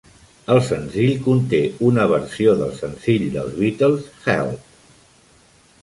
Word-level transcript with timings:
El 0.53 0.59
senzill 0.69 1.19
conté 1.27 1.59
una 1.89 2.07
versió 2.13 2.57
del 2.63 2.73
senzill 2.81 3.29
dels 3.37 3.55
Beatles, 3.61 4.09
"Help!" 4.35 4.77